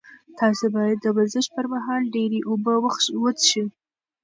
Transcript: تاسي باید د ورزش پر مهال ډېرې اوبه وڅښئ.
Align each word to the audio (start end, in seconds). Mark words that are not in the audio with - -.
تاسي 0.39 0.67
باید 0.75 0.97
د 1.01 1.05
ورزش 1.17 1.45
پر 1.55 1.65
مهال 1.73 2.01
ډېرې 2.15 2.39
اوبه 2.49 2.73
وڅښئ. 3.23 3.65